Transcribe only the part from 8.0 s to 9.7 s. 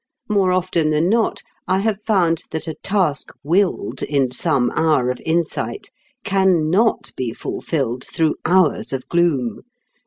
through hours of gloom.